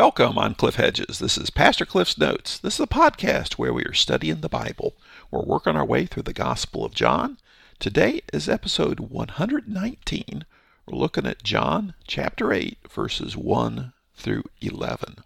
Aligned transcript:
Welcome, 0.00 0.38
I'm 0.38 0.54
Cliff 0.54 0.76
Hedges. 0.76 1.18
This 1.18 1.36
is 1.36 1.50
Pastor 1.50 1.84
Cliff's 1.84 2.16
Notes. 2.16 2.56
This 2.56 2.74
is 2.74 2.80
a 2.80 2.86
podcast 2.86 3.54
where 3.54 3.72
we 3.72 3.82
are 3.82 3.92
studying 3.92 4.42
the 4.42 4.48
Bible. 4.48 4.94
We're 5.28 5.42
working 5.42 5.74
our 5.74 5.84
way 5.84 6.06
through 6.06 6.22
the 6.22 6.32
Gospel 6.32 6.84
of 6.84 6.94
John. 6.94 7.36
Today 7.80 8.20
is 8.32 8.48
episode 8.48 9.00
119. 9.00 10.44
We're 10.86 10.96
looking 10.96 11.26
at 11.26 11.42
John 11.42 11.94
chapter 12.06 12.52
8, 12.52 12.78
verses 12.88 13.36
1 13.36 13.92
through 14.14 14.44
11. 14.60 15.16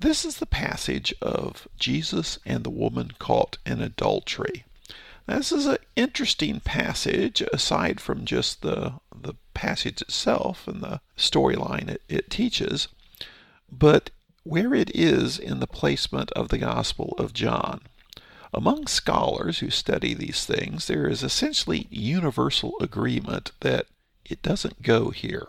This 0.00 0.24
is 0.24 0.38
the 0.38 0.46
passage 0.46 1.14
of 1.22 1.68
Jesus 1.78 2.40
and 2.44 2.64
the 2.64 2.70
woman 2.70 3.12
caught 3.20 3.58
in 3.64 3.80
adultery. 3.80 4.64
This 5.26 5.52
is 5.52 5.66
an 5.66 5.78
interesting 5.94 6.58
passage, 6.58 7.40
aside 7.52 8.00
from 8.00 8.24
just 8.24 8.62
the, 8.62 8.94
the 9.16 9.34
passage 9.54 10.02
itself 10.02 10.66
and 10.66 10.82
the 10.82 11.00
storyline 11.16 11.88
it, 11.88 12.02
it 12.08 12.30
teaches 12.30 12.88
but 13.72 14.10
where 14.44 14.74
it 14.74 14.94
is 14.94 15.38
in 15.38 15.60
the 15.60 15.66
placement 15.66 16.30
of 16.32 16.48
the 16.48 16.58
Gospel 16.58 17.14
of 17.16 17.32
John. 17.32 17.80
Among 18.52 18.86
scholars 18.86 19.60
who 19.60 19.70
study 19.70 20.12
these 20.12 20.44
things, 20.44 20.86
there 20.86 21.08
is 21.08 21.22
essentially 21.22 21.86
universal 21.90 22.74
agreement 22.80 23.52
that 23.60 23.86
it 24.24 24.42
doesn't 24.42 24.82
go 24.82 25.10
here. 25.10 25.48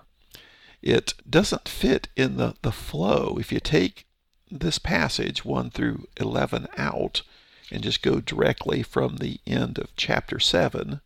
It 0.81 1.14
doesn't 1.30 1.67
fit 1.67 2.08
in 2.16 2.38
the, 2.38 2.55
the 2.62 2.72
flow. 2.72 3.38
If 3.40 3.52
you 3.52 3.59
take 3.59 4.05
this 4.50 4.80
passage 4.80 5.44
1 5.44 5.72
through 5.72 6.08
11 6.17 6.67
out 6.78 7.23
and 7.72 7.84
just 7.84 8.02
go 8.02 8.20
directly 8.20 8.84
from 8.84 9.17
the 9.17 9.40
end 9.45 9.78
of 9.80 9.95
chapter 9.98 10.40
7 10.40 11.02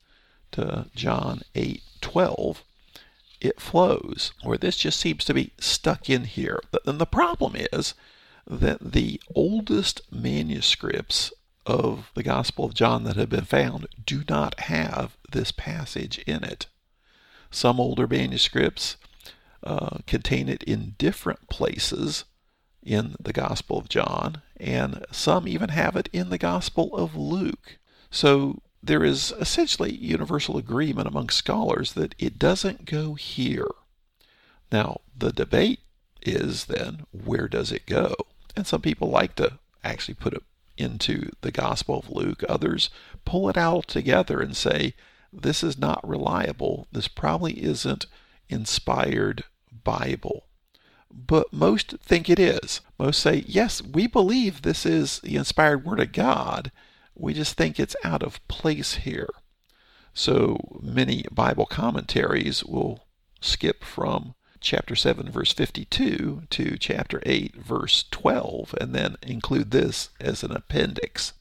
to 0.52 0.86
John 0.96 1.42
8 1.56 1.82
12, 2.02 2.64
it 3.42 3.62
flows, 3.62 4.32
where 4.44 4.58
this 4.58 4.78
just 4.78 5.00
seems 5.00 5.26
to 5.26 5.34
be 5.34 5.54
stuck 5.60 6.10
in 6.10 6.26
here. 6.26 6.60
And 6.86 7.00
the 7.00 7.06
problem 7.06 7.56
is 7.56 7.94
that 8.46 8.92
the 8.94 9.22
oldest 9.36 10.02
manuscripts 10.12 11.32
of 11.66 12.12
the 12.16 12.24
Gospel 12.24 12.66
of 12.66 12.74
John 12.74 13.04
that 13.04 13.18
have 13.18 13.30
been 13.30 13.46
found 13.46 13.88
do 14.06 14.24
not 14.30 14.62
have 14.62 15.18
this 15.32 15.52
passage 15.52 16.20
in 16.20 16.44
it. 16.44 16.68
Some 17.52 17.80
older 17.80 18.08
manuscripts 18.08 18.98
uh, 19.64 20.00
contain 20.08 20.48
it 20.48 20.64
in 20.64 20.96
different 20.98 21.50
places 21.50 22.24
in 22.84 23.16
the 23.20 23.34
Gospel 23.34 23.78
of 23.78 23.90
John, 23.90 24.42
and 24.56 25.06
some 25.12 25.48
even 25.48 25.70
have 25.70 25.96
it 25.98 26.10
in 26.14 26.30
the 26.30 26.38
Gospel 26.38 26.96
of 26.96 27.16
Luke. 27.16 27.78
So 28.10 28.62
there 28.82 29.04
is 29.04 29.34
essentially 29.40 29.94
universal 29.96 30.58
agreement 30.58 31.08
among 31.08 31.30
scholars 31.30 31.94
that 31.94 32.16
it 32.20 32.40
doesn't 32.40 32.86
go 32.86 33.16
here. 33.16 33.68
Now, 34.72 35.02
the 35.18 35.32
debate 35.32 35.80
is 36.22 36.66
then 36.66 37.06
where 37.12 37.48
does 37.48 37.72
it 37.72 37.86
go? 37.86 38.14
And 38.56 38.68
some 38.68 38.82
people 38.82 39.10
like 39.10 39.36
to 39.36 39.60
actually 39.84 40.16
put 40.16 40.34
it 40.34 40.44
into 40.78 41.32
the 41.42 41.52
Gospel 41.52 42.00
of 42.00 42.10
Luke. 42.10 42.44
Others 42.48 42.90
pull 43.26 43.50
it 43.50 43.58
out 43.58 43.88
together 43.88 44.42
and 44.42 44.56
say, 44.56 44.94
this 45.34 45.64
is 45.64 45.78
not 45.78 46.08
reliable. 46.08 46.88
This 46.92 47.08
probably 47.08 47.64
isn't 47.64 48.06
inspired 48.50 49.44
Bible. 49.84 50.44
But 51.12 51.52
most 51.52 51.96
think 52.00 52.30
it 52.30 52.40
is. 52.40 52.82
Most 53.00 53.22
say, 53.22 53.44
yes, 53.48 53.82
we 53.82 54.08
believe 54.08 54.62
this 54.62 54.86
is 54.86 55.20
the 55.20 55.36
inspired 55.36 55.86
Word 55.86 56.00
of 56.00 56.12
God 56.12 56.72
we 57.18 57.34
just 57.34 57.56
think 57.56 57.80
it's 57.80 57.96
out 58.04 58.24
of 58.24 58.46
place 58.48 58.96
here. 58.96 59.30
So 60.14 60.80
many 60.82 61.26
Bible 61.32 61.66
commentaries 61.66 62.64
will 62.64 63.06
skip 63.42 63.84
from 63.84 64.36
chapter 64.60 64.96
7, 64.96 65.30
verse 65.30 65.54
52 65.54 66.44
to 66.50 66.78
chapter 66.78 67.22
8, 67.26 67.56
verse 67.56 68.06
12, 68.10 68.74
and 68.82 68.96
then 68.96 69.18
include 69.22 69.72
this 69.72 70.10
as 70.20 70.44
an 70.44 70.52
appendix. 70.52 71.34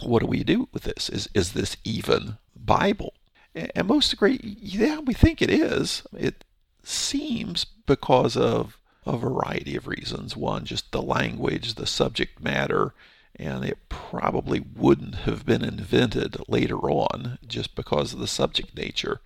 What 0.00 0.20
do 0.20 0.26
we 0.26 0.44
do 0.44 0.68
with 0.72 0.84
this? 0.84 1.08
Is, 1.08 1.28
is 1.34 1.52
this 1.52 1.76
even 1.84 2.38
Bible? 2.54 3.14
And 3.54 3.88
most 3.88 4.12
agree, 4.12 4.38
yeah, 4.42 5.00
we 5.00 5.14
think 5.14 5.42
it 5.42 5.50
is. 5.50 6.04
It 6.16 6.44
seems 6.84 7.64
because 7.64 8.36
of 8.36 8.78
a 9.04 9.16
variety 9.16 9.74
of 9.74 9.88
reasons. 9.88 10.36
One, 10.36 10.64
just 10.64 10.92
the 10.92 11.02
language, 11.02 11.74
the 11.74 11.86
subject 11.86 12.40
matter, 12.40 12.94
and 13.36 13.64
it 13.64 13.78
probably 13.88 14.60
wouldn't 14.60 15.14
have 15.16 15.46
been 15.46 15.64
invented 15.64 16.36
later 16.48 16.78
on 16.78 17.38
just 17.46 17.74
because 17.74 18.12
of 18.12 18.20
the 18.20 18.26
subject 18.26 18.76
nature. 18.76 19.20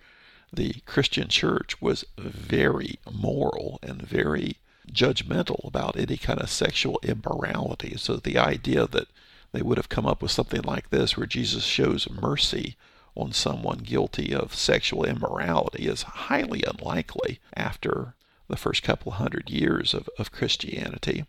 The 0.51 0.75
Christian 0.85 1.29
church 1.29 1.81
was 1.81 2.05
very 2.17 2.99
moral 3.11 3.79
and 3.81 4.01
very 4.01 4.57
judgmental 4.91 5.65
about 5.65 5.97
any 5.97 6.17
kind 6.17 6.39
of 6.39 6.49
sexual 6.49 6.99
immorality. 7.01 7.95
So 7.97 8.17
the 8.17 8.37
idea 8.37 8.85
that 8.87 9.07
they 9.51 9.61
would 9.61 9.77
have 9.77 9.89
come 9.89 10.05
up 10.05 10.21
with 10.21 10.31
something 10.31 10.61
like 10.61 10.89
this 10.89 11.15
where 11.17 11.25
Jesus 11.25 11.63
shows 11.63 12.09
mercy 12.09 12.75
on 13.15 13.31
someone 13.31 13.79
guilty 13.79 14.33
of 14.33 14.55
sexual 14.55 15.05
immorality 15.05 15.87
is 15.87 16.03
highly 16.03 16.63
unlikely 16.67 17.39
after 17.55 18.15
the 18.47 18.57
first 18.57 18.83
couple 18.83 19.13
hundred 19.13 19.49
years 19.49 19.93
of, 19.93 20.09
of 20.17 20.31
Christianity. 20.31 21.25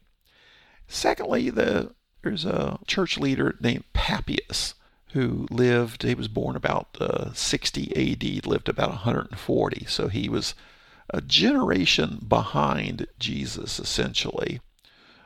Secondly, 0.89 1.51
the 1.51 1.95
there's 2.25 2.45
a 2.45 2.79
church 2.87 3.19
leader 3.19 3.57
named 3.61 3.85
Papias 3.93 4.75
who 5.13 5.47
lived, 5.51 6.03
he 6.03 6.15
was 6.15 6.27
born 6.27 6.57
about 6.57 6.89
uh, 7.01 7.33
60 7.33 8.13
AD, 8.13 8.47
lived 8.47 8.69
about 8.69 8.89
140. 8.89 9.87
So 9.87 10.09
he 10.09 10.29
was 10.29 10.55
a 11.11 11.21
generation 11.21 12.25
behind 12.27 13.07
Jesus, 13.19 13.79
essentially. 13.79 14.61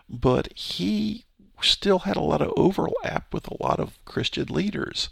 But 0.08 0.52
he 0.52 1.24
still 1.62 2.00
had 2.00 2.16
a 2.16 2.22
lot 2.22 2.42
of 2.42 2.52
overlap 2.56 3.32
with 3.32 3.48
a 3.48 3.62
lot 3.62 3.80
of 3.80 4.04
Christian 4.04 4.48
leaders. 4.48 5.08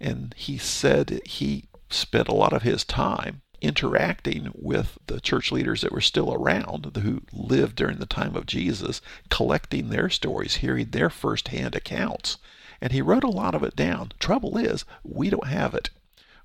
And 0.00 0.34
he 0.36 0.58
said 0.58 1.20
he 1.24 1.66
spent 1.88 2.28
a 2.28 2.34
lot 2.34 2.52
of 2.52 2.62
his 2.62 2.84
time 2.84 3.42
interacting 3.60 4.50
with 4.54 4.98
the 5.06 5.20
church 5.20 5.50
leaders 5.52 5.80
that 5.80 5.92
were 5.92 6.00
still 6.00 6.32
around, 6.32 6.96
who 7.02 7.22
lived 7.32 7.76
during 7.76 7.98
the 7.98 8.06
time 8.06 8.36
of 8.36 8.46
Jesus, 8.46 9.00
collecting 9.30 9.88
their 9.88 10.10
stories, 10.10 10.56
hearing 10.56 10.90
their 10.90 11.10
firsthand 11.10 11.74
accounts. 11.74 12.38
And 12.80 12.92
he 12.92 13.02
wrote 13.02 13.24
a 13.24 13.28
lot 13.28 13.54
of 13.54 13.62
it 13.62 13.74
down. 13.76 14.12
Trouble 14.18 14.58
is, 14.58 14.84
we 15.02 15.30
don't 15.30 15.48
have 15.48 15.74
it. 15.74 15.90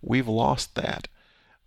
We've 0.02 0.28
lost 0.28 0.76
that. 0.76 1.08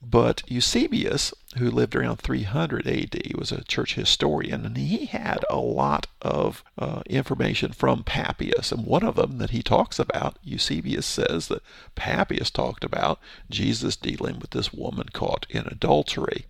But 0.06 0.42
Eusebius, 0.47 1.32
who 1.56 1.70
lived 1.70 1.97
around 1.97 2.19
300 2.19 2.87
AD, 2.87 3.32
was 3.37 3.50
a 3.50 3.65
church 3.65 3.94
historian, 3.94 4.66
and 4.66 4.76
he 4.76 5.06
had 5.06 5.44
a 5.48 5.56
lot 5.56 6.06
of 6.20 6.62
uh, 6.76 7.03
information 7.06 7.72
from 7.72 8.04
Papias. 8.04 8.70
And 8.70 8.84
one 8.84 9.03
of 9.03 9.16
them 9.16 9.38
that 9.38 9.50
he 9.50 9.62
talks 9.62 9.98
about, 9.98 10.38
Eusebius 10.42 11.06
says 11.06 11.48
that 11.48 11.62
Papias 11.94 12.50
talked 12.50 12.84
about 12.84 13.19
Jesus 13.48 13.97
dealing 13.97 14.38
with 14.38 14.50
this 14.50 14.72
woman 14.72 15.09
caught 15.12 15.47
in 15.48 15.66
adultery. 15.66 16.47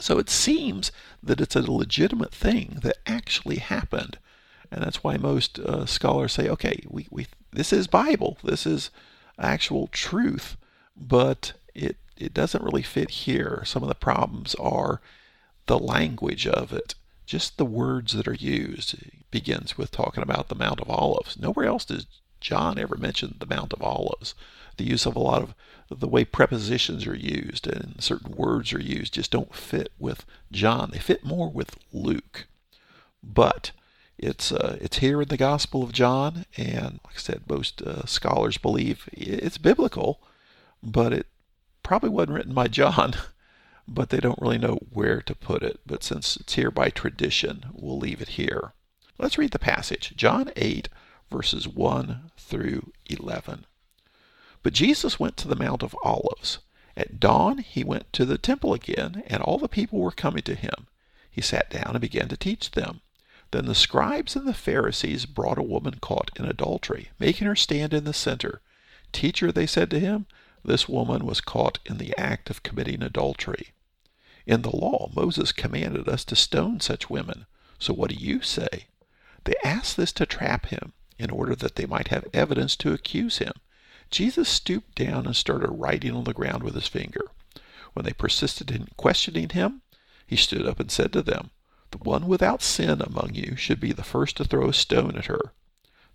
So 0.00 0.18
it 0.18 0.30
seems 0.30 0.92
that 1.22 1.40
it's 1.40 1.56
a 1.56 1.70
legitimate 1.70 2.32
thing 2.32 2.78
that 2.82 2.98
actually 3.06 3.58
happened. 3.58 4.18
And 4.70 4.82
that's 4.82 5.02
why 5.02 5.16
most 5.16 5.58
uh, 5.58 5.86
scholars 5.86 6.32
say, 6.32 6.48
okay, 6.48 6.84
we, 6.88 7.06
we, 7.10 7.26
this 7.52 7.72
is 7.72 7.86
Bible, 7.86 8.38
this 8.44 8.66
is 8.66 8.90
actual 9.38 9.88
truth, 9.88 10.56
but 10.96 11.52
it 11.74 11.96
it 12.16 12.34
doesn't 12.34 12.62
really 12.62 12.82
fit 12.82 13.10
here. 13.10 13.62
Some 13.64 13.82
of 13.82 13.88
the 13.88 13.94
problems 13.94 14.54
are 14.56 15.00
the 15.66 15.78
language 15.78 16.46
of 16.46 16.72
it, 16.72 16.94
just 17.26 17.56
the 17.56 17.64
words 17.64 18.12
that 18.12 18.28
are 18.28 18.34
used. 18.34 18.94
It 18.94 19.30
begins 19.30 19.76
with 19.78 19.90
talking 19.90 20.22
about 20.22 20.48
the 20.48 20.54
Mount 20.54 20.80
of 20.80 20.90
Olives. 20.90 21.38
Nowhere 21.38 21.66
else 21.66 21.84
does 21.84 22.06
John 22.40 22.78
ever 22.78 22.96
mention 22.96 23.36
the 23.38 23.46
Mount 23.46 23.72
of 23.72 23.82
Olives. 23.82 24.34
The 24.76 24.84
use 24.84 25.06
of 25.06 25.16
a 25.16 25.20
lot 25.20 25.42
of 25.42 25.54
the 25.90 26.08
way 26.08 26.24
prepositions 26.24 27.06
are 27.06 27.16
used 27.16 27.66
and 27.66 27.96
certain 28.02 28.32
words 28.32 28.72
are 28.72 28.80
used 28.80 29.14
just 29.14 29.30
don't 29.30 29.54
fit 29.54 29.92
with 29.98 30.24
John. 30.50 30.90
They 30.92 30.98
fit 30.98 31.24
more 31.24 31.50
with 31.50 31.76
Luke. 31.92 32.46
But 33.22 33.70
it's 34.18 34.52
uh, 34.52 34.78
it's 34.80 34.98
here 34.98 35.22
in 35.22 35.28
the 35.28 35.36
Gospel 35.36 35.82
of 35.82 35.92
John, 35.92 36.44
and 36.56 37.00
like 37.04 37.16
I 37.16 37.18
said, 37.18 37.42
most 37.48 37.82
uh, 37.82 38.06
scholars 38.06 38.58
believe 38.58 39.08
it's 39.12 39.58
biblical, 39.58 40.20
but 40.82 41.12
it 41.12 41.26
probably 41.84 42.08
wasn't 42.08 42.34
written 42.34 42.54
by 42.54 42.66
John, 42.66 43.14
but 43.88 44.10
they 44.10 44.18
don't 44.18 44.40
really 44.40 44.58
know 44.58 44.80
where 44.90 45.22
to 45.22 45.34
put 45.36 45.62
it. 45.62 45.78
But 45.86 46.02
since 46.02 46.36
it's 46.36 46.54
here 46.54 46.72
by 46.72 46.90
tradition, 46.90 47.66
we'll 47.72 47.98
leave 47.98 48.20
it 48.20 48.30
here. 48.30 48.72
Let's 49.16 49.38
read 49.38 49.52
the 49.52 49.60
passage 49.60 50.14
John 50.16 50.50
8, 50.56 50.88
verses 51.30 51.68
1 51.68 52.32
through 52.36 52.92
11. 53.06 53.66
But 54.64 54.72
Jesus 54.72 55.20
went 55.20 55.36
to 55.36 55.46
the 55.46 55.54
Mount 55.54 55.84
of 55.84 55.96
Olives. 56.02 56.58
At 56.96 57.20
dawn, 57.20 57.58
he 57.58 57.84
went 57.84 58.12
to 58.14 58.24
the 58.24 58.38
temple 58.38 58.72
again, 58.72 59.22
and 59.26 59.42
all 59.42 59.58
the 59.58 59.68
people 59.68 60.00
were 60.00 60.10
coming 60.10 60.42
to 60.42 60.54
him. 60.54 60.88
He 61.30 61.40
sat 61.40 61.70
down 61.70 61.90
and 61.90 62.00
began 62.00 62.28
to 62.28 62.36
teach 62.36 62.70
them. 62.70 63.00
Then 63.50 63.66
the 63.66 63.74
scribes 63.74 64.34
and 64.34 64.48
the 64.48 64.54
Pharisees 64.54 65.26
brought 65.26 65.58
a 65.58 65.62
woman 65.62 65.98
caught 66.00 66.30
in 66.36 66.44
adultery, 66.44 67.10
making 67.18 67.46
her 67.46 67.56
stand 67.56 67.92
in 67.92 68.04
the 68.04 68.12
center. 68.12 68.60
Teacher, 69.12 69.52
they 69.52 69.66
said 69.66 69.90
to 69.90 70.00
him, 70.00 70.26
this 70.64 70.88
woman 70.88 71.26
was 71.26 71.40
caught 71.40 71.78
in 71.84 71.98
the 71.98 72.16
act 72.18 72.50
of 72.50 72.62
committing 72.62 73.02
adultery. 73.02 73.72
In 74.46 74.62
the 74.62 74.74
law, 74.74 75.10
Moses 75.14 75.52
commanded 75.52 76.08
us 76.08 76.24
to 76.24 76.36
stone 76.36 76.80
such 76.80 77.10
women. 77.10 77.46
So 77.78 77.92
what 77.92 78.10
do 78.10 78.16
you 78.16 78.42
say? 78.42 78.86
They 79.44 79.54
asked 79.62 79.96
this 79.96 80.12
to 80.12 80.26
trap 80.26 80.66
him 80.66 80.92
in 81.18 81.30
order 81.30 81.54
that 81.54 81.76
they 81.76 81.86
might 81.86 82.08
have 82.08 82.26
evidence 82.32 82.76
to 82.76 82.92
accuse 82.92 83.38
him. 83.38 83.52
Jesus 84.10 84.48
stooped 84.48 84.94
down 84.94 85.26
and 85.26 85.36
started 85.36 85.68
writing 85.68 86.14
on 86.14 86.24
the 86.24 86.34
ground 86.34 86.62
with 86.62 86.74
his 86.74 86.88
finger. 86.88 87.22
When 87.92 88.04
they 88.04 88.12
persisted 88.12 88.70
in 88.70 88.88
questioning 88.96 89.50
him, 89.50 89.82
he 90.26 90.36
stood 90.36 90.66
up 90.66 90.80
and 90.80 90.90
said 90.90 91.12
to 91.12 91.22
them, 91.22 91.50
The 91.90 91.98
one 91.98 92.26
without 92.26 92.62
sin 92.62 93.00
among 93.00 93.34
you 93.34 93.56
should 93.56 93.80
be 93.80 93.92
the 93.92 94.02
first 94.02 94.36
to 94.38 94.44
throw 94.44 94.68
a 94.68 94.74
stone 94.74 95.16
at 95.16 95.26
her. 95.26 95.52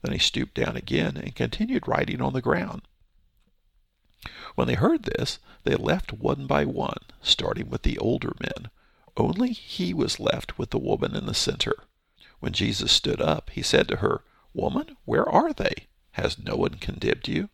Then 0.01 0.13
he 0.13 0.19
stooped 0.19 0.55
down 0.55 0.75
again 0.75 1.17
and 1.17 1.35
continued 1.35 1.87
writing 1.87 2.21
on 2.21 2.33
the 2.33 2.41
ground. 2.41 2.81
When 4.55 4.67
they 4.67 4.75
heard 4.75 5.03
this, 5.03 5.39
they 5.63 5.75
left 5.75 6.11
one 6.11 6.45
by 6.45 6.65
one, 6.65 6.99
starting 7.21 7.69
with 7.69 7.83
the 7.83 7.97
older 7.97 8.33
men. 8.39 8.69
Only 9.15 9.51
he 9.51 9.93
was 9.93 10.19
left 10.19 10.57
with 10.57 10.71
the 10.71 10.77
woman 10.77 11.15
in 11.15 11.25
the 11.25 11.33
center. 11.33 11.73
When 12.39 12.53
Jesus 12.53 12.91
stood 12.91 13.21
up, 13.21 13.49
he 13.51 13.61
said 13.61 13.87
to 13.87 13.97
her, 13.97 14.23
Woman, 14.53 14.97
where 15.05 15.27
are 15.27 15.53
they? 15.53 15.87
Has 16.11 16.37
no 16.39 16.55
one 16.55 16.75
condemned 16.75 17.27
you? 17.27 17.49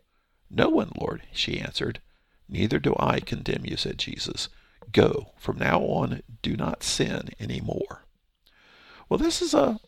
No 0.50 0.70
one, 0.70 0.92
Lord, 1.00 1.24
she 1.32 1.60
answered. 1.60 2.02
Neither 2.48 2.80
do 2.80 2.96
I 3.00 3.20
condemn 3.20 3.66
you, 3.66 3.78
said 3.78 3.98
Jesus. 3.98 4.50
Go, 4.92 5.34
from 5.38 5.58
now 5.58 5.82
on, 5.82 6.22
do 6.42 6.56
not 6.56 6.84
sin 6.84 7.30
any 7.40 7.60
more. 7.60 8.06
Well, 9.10 9.18
this 9.18 9.42
is 9.42 9.54
a 9.54 9.80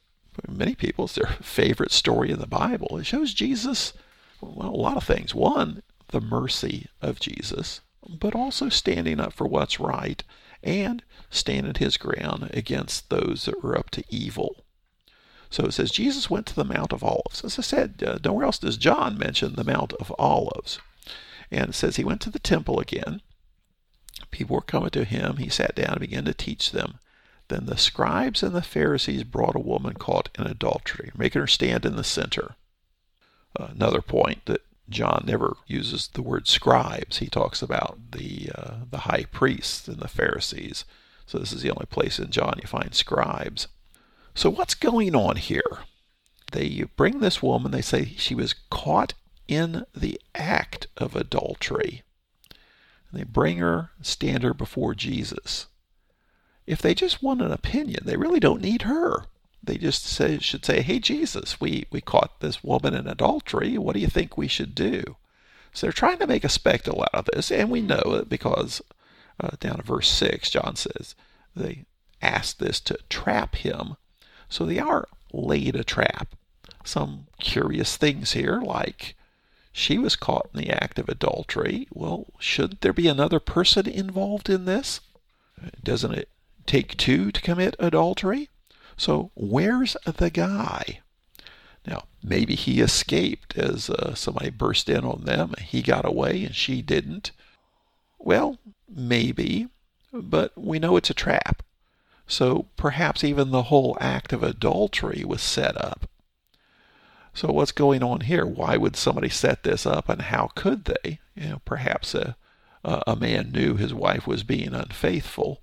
many 0.48 0.76
people's 0.76 1.16
their 1.16 1.28
favorite 1.42 1.92
story 1.92 2.32
in 2.32 2.40
the 2.40 2.48
Bible. 2.48 2.98
It 2.98 3.06
shows 3.06 3.34
Jesus, 3.34 3.94
well, 4.42 4.70
a 4.70 4.76
lot 4.76 4.98
of 4.98 5.04
things. 5.04 5.34
One, 5.34 5.82
the 6.10 6.22
mercy 6.22 6.88
of 7.02 7.20
Jesus, 7.20 7.82
but 8.08 8.36
also 8.36 8.70
standing 8.70 9.20
up 9.20 9.34
for 9.34 9.48
what's 9.48 9.80
right 9.80 10.24
and 10.64 11.04
standing 11.30 11.76
his 11.76 11.98
ground 11.98 12.50
against 12.54 13.10
those 13.10 13.46
that 13.46 13.64
were 13.64 13.78
up 13.78 13.90
to 13.92 14.04
evil. 14.10 14.64
So 15.50 15.66
it 15.66 15.74
says 15.74 15.92
Jesus 15.92 16.30
went 16.30 16.46
to 16.48 16.56
the 16.56 16.66
Mount 16.66 16.92
of 16.92 17.04
Olives. 17.04 17.44
As 17.44 17.58
I 17.58 17.62
said, 17.62 18.04
uh, 18.06 18.20
nowhere 18.24 18.46
else 18.46 18.60
does 18.60 18.78
John 18.78 19.18
mention 19.18 19.56
the 19.56 19.64
Mount 19.64 19.94
of 19.94 20.14
Olives. 20.18 20.80
And 21.52 21.70
it 21.70 21.74
says 21.74 21.96
he 21.96 22.04
went 22.04 22.22
to 22.22 22.30
the 22.30 22.40
temple 22.40 22.80
again. 22.80 23.22
People 24.32 24.56
were 24.56 24.62
coming 24.62 24.90
to 24.90 25.06
him. 25.06 25.38
He 25.38 25.50
sat 25.50 25.76
down 25.76 25.92
and 25.92 26.00
began 26.02 26.26
to 26.26 26.34
teach 26.34 26.72
them. 26.72 27.00
Then 27.48 27.66
the 27.66 27.78
scribes 27.78 28.44
and 28.44 28.54
the 28.54 28.62
Pharisees 28.62 29.24
brought 29.24 29.56
a 29.56 29.60
woman 29.60 29.94
caught 29.94 30.30
in 30.38 30.46
adultery, 30.46 31.12
making 31.18 31.40
her 31.40 31.48
stand 31.48 31.86
in 31.86 31.96
the 31.96 32.04
center. 32.04 32.56
Another 33.58 34.02
point 34.02 34.46
that 34.46 34.62
John 34.90 35.24
never 35.26 35.58
uses 35.68 36.08
the 36.08 36.22
word 36.22 36.48
scribes. 36.48 37.18
He 37.18 37.28
talks 37.28 37.62
about 37.62 38.00
the 38.12 38.50
uh, 38.56 38.74
the 38.90 39.00
high 39.00 39.26
priests 39.32 39.88
and 39.88 39.98
the 39.98 40.08
Pharisees. 40.08 40.86
So 41.26 41.38
this 41.38 41.52
is 41.52 41.62
the 41.62 41.72
only 41.72 41.86
place 41.86 42.20
in 42.20 42.32
John 42.32 42.60
you 42.62 42.68
find 42.68 42.96
scribes. 42.96 43.68
So 44.34 44.50
what's 44.50 44.76
going 44.76 45.16
on 45.16 45.36
here? 45.36 45.80
They 46.54 46.86
bring 46.96 47.20
this 47.20 47.44
woman, 47.44 47.72
they 47.72 47.82
say 47.82 48.14
she 48.18 48.34
was 48.34 48.56
caught 48.70 49.14
in 49.48 49.86
the 49.96 50.20
act 50.36 50.88
of 50.96 51.16
adultery. 51.16 52.04
And 53.12 53.20
they 53.20 53.24
bring 53.24 53.58
her, 53.58 53.92
stand 54.02 54.44
her 54.44 54.54
before 54.54 54.96
Jesus. 54.96 55.68
If 56.66 56.82
they 56.82 56.94
just 56.94 57.24
want 57.24 57.42
an 57.42 57.52
opinion, 57.52 58.04
they 58.06 58.18
really 58.18 58.40
don't 58.40 58.62
need 58.62 58.84
her. 58.84 59.26
They 59.68 59.78
just 59.78 60.06
say, 60.06 60.40
should 60.40 60.66
say, 60.66 60.82
hey, 60.82 61.00
Jesus, 61.00 61.62
we, 61.62 61.86
we 61.92 62.02
caught 62.02 62.40
this 62.40 62.64
woman 62.64 62.94
in 62.94 63.08
adultery. 63.08 63.78
What 63.78 63.94
do 63.94 64.00
you 64.00 64.08
think 64.08 64.38
we 64.38 64.48
should 64.48 64.74
do? 64.74 65.18
So 65.74 65.86
they're 65.86 65.92
trying 65.92 66.20
to 66.20 66.28
make 66.28 66.44
a 66.44 66.50
spectacle 66.50 67.04
out 67.14 67.14
of 67.14 67.30
this, 67.34 67.52
and 67.52 67.70
we 67.70 67.82
know 67.82 68.02
it 68.16 68.30
because 68.30 68.82
uh, 69.40 69.52
down 69.60 69.76
in 69.76 69.82
verse 69.82 70.10
6, 70.10 70.50
John 70.50 70.76
says, 70.76 71.14
they 71.56 71.86
asked 72.22 72.60
this 72.60 72.80
to 72.82 72.98
trap 73.10 73.56
him 73.58 73.96
so 74.50 74.66
they 74.66 74.80
are 74.80 75.08
laid 75.34 75.76
a 75.76 75.84
trap. 75.84 76.36
Some 76.84 77.28
curious 77.40 77.98
things 77.98 78.32
here, 78.32 78.62
like 78.62 79.16
she 79.74 79.98
was 79.98 80.16
caught 80.16 80.50
in 80.54 80.62
the 80.62 80.72
act 80.72 80.98
of 81.00 81.10
adultery. 81.10 81.88
Well, 81.92 82.28
should 82.40 82.80
there 82.82 82.94
be 82.94 83.08
another 83.08 83.40
person 83.40 83.88
involved 83.88 84.50
in 84.50 84.66
this? 84.66 85.02
Doesn't 85.84 86.14
it 86.14 86.30
take 86.66 86.96
two 86.98 87.32
to 87.32 87.42
commit 87.42 87.76
adultery? 87.78 88.50
So 88.98 89.32
where's 89.36 89.96
the 90.06 90.30
guy? 90.30 91.00
Now, 91.86 92.04
maybe 92.22 92.56
he 92.56 92.82
escaped 92.82 93.58
as 93.58 93.90
uh, 93.90 94.14
somebody 94.16 94.50
burst 94.50 94.90
in 94.90 95.06
on 95.06 95.24
them. 95.24 95.54
He 95.62 95.82
got 95.82 96.04
away 96.04 96.44
and 96.44 96.56
she 96.56 96.82
didn't. 96.82 97.32
Well, 98.20 98.58
maybe, 98.90 99.68
but 100.12 100.52
we 100.58 100.80
know 100.80 100.98
it's 100.98 101.12
a 101.12 101.14
trap. 101.14 101.64
So 102.28 102.66
perhaps 102.76 103.24
even 103.24 103.52
the 103.52 103.64
whole 103.64 103.98
act 104.02 104.34
of 104.34 104.44
adultery 104.44 105.24
was 105.24 105.42
set 105.42 105.80
up. 105.80 106.10
So 107.34 107.50
what's 107.50 107.72
going 107.72 108.04
on 108.04 108.22
here? 108.22 108.46
Why 108.46 108.76
would 108.78 108.96
somebody 108.96 109.30
set 109.30 109.64
this 109.64 109.86
up 109.86 110.10
and 110.10 110.24
how 110.24 110.50
could 110.56 110.86
they? 110.86 111.20
You 111.36 111.50
know, 111.50 111.62
perhaps 111.64 112.16
a, 112.16 112.36
a 112.84 113.16
man 113.16 113.52
knew 113.52 113.76
his 113.76 113.94
wife 113.94 114.26
was 114.26 114.44
being 114.44 114.74
unfaithful 114.74 115.62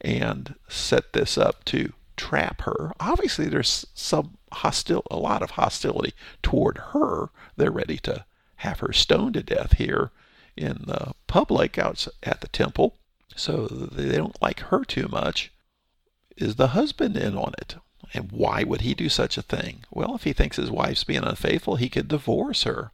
and 0.00 0.54
set 0.68 1.12
this 1.12 1.36
up 1.36 1.64
to 1.66 1.92
trap 2.16 2.62
her. 2.62 2.92
Obviously 3.00 3.48
there's 3.48 3.86
some 3.94 4.36
hostil 4.52 5.02
a 5.10 5.16
lot 5.16 5.42
of 5.42 5.52
hostility 5.52 6.14
toward 6.42 6.78
her. 6.92 7.30
They're 7.56 7.70
ready 7.70 7.98
to 7.98 8.24
have 8.56 8.80
her 8.80 8.92
stoned 8.92 9.34
to 9.34 9.42
death 9.42 9.78
here 9.78 10.10
in 10.56 10.84
the 10.86 11.14
public 11.26 11.78
out 11.78 12.06
at 12.22 12.40
the 12.40 12.48
temple. 12.48 12.96
So 13.34 13.66
they 13.66 14.16
don't 14.16 14.40
like 14.42 14.60
her 14.60 14.84
too 14.84 15.08
much 15.08 15.50
is 16.36 16.56
the 16.56 16.68
husband 16.68 17.16
in 17.16 17.36
on 17.36 17.54
it? 17.58 17.76
And 18.14 18.30
why 18.32 18.62
would 18.64 18.82
he 18.82 18.94
do 18.94 19.08
such 19.08 19.38
a 19.38 19.42
thing? 19.42 19.84
Well, 19.90 20.14
if 20.14 20.24
he 20.24 20.32
thinks 20.32 20.56
his 20.56 20.70
wife's 20.70 21.04
being 21.04 21.24
unfaithful, 21.24 21.76
he 21.76 21.88
could 21.88 22.08
divorce 22.08 22.64
her. 22.64 22.90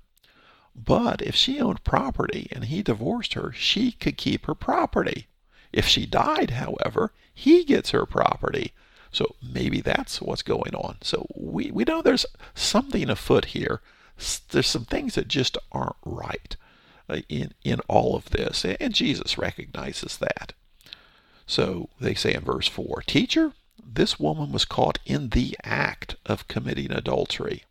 But 0.75 1.23
if 1.23 1.35
she 1.35 1.61
owned 1.61 1.83
property 1.83 2.49
and 2.53 2.65
he 2.65 2.83
divorced 2.83 3.35
her, 3.35 3.53
she 3.53 3.93
could 3.93 4.17
keep 4.17 4.47
her 4.47 4.55
property. 4.55 5.27
If 5.73 5.87
she 5.87 6.07
died, 6.07 6.51
however, 6.51 7.13
he 7.35 7.65
gets 7.65 7.91
her 7.91 8.07
property. 8.07 8.73
So 9.11 9.35
maybe 9.43 9.81
that's 9.81 10.21
what's 10.21 10.43
going 10.43 10.75
on. 10.75 10.97
So 11.03 11.27
we, 11.35 11.71
we 11.71 11.85
know 11.85 12.03
there's 12.03 12.27
something 12.55 13.09
afoot 13.09 13.47
here. 13.47 13.81
There's 14.51 14.67
some 14.67 14.85
things 14.85 15.15
that 15.15 15.29
just 15.29 15.57
aren't 15.73 15.97
right 16.05 16.57
uh, 17.09 17.21
in, 17.29 17.53
in 17.65 17.81
all 17.89 18.17
of 18.17 18.31
this. 18.31 18.65
And 18.65 18.95
Jesus 18.95 19.39
recognizes 19.39 20.19
that. 20.19 20.53
So 21.47 21.89
they 22.01 22.15
say 22.15 22.35
in 22.35 22.45
verse 22.45 22.69
4 22.69 23.03
Teacher, 23.07 23.53
this 23.83 24.21
woman 24.21 24.53
was 24.53 24.65
caught 24.65 24.99
in 25.07 25.31
the 25.31 25.57
act 25.65 26.17
of 26.27 26.49
committing 26.49 26.93
adultery. 26.93 27.65